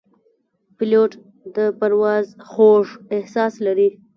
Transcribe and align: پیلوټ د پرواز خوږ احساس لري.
پیلوټ 0.77 1.11
د 1.55 1.57
پرواز 1.79 2.27
خوږ 2.51 2.87
احساس 3.15 3.53
لري. 3.65 3.89